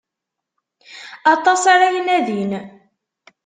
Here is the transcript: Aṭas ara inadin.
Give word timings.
Aṭas 1.33 1.61
ara 1.73 1.87
inadin. 1.99 2.51